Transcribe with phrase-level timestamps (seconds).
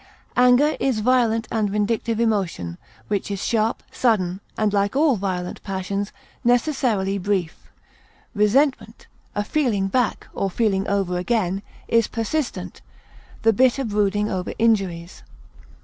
[0.35, 6.11] Anger is violent and vindictive emotion, which is sharp, sudden, and, like all violent passions,
[6.43, 7.69] necessarily brief.
[8.33, 12.81] Resentment (a feeling back or feeling over again) is persistent,
[13.43, 15.21] the bitter brooding over injuries.